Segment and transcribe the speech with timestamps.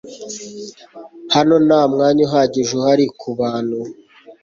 [1.35, 3.79] Hano nta mwanya uhagije uhari kubantu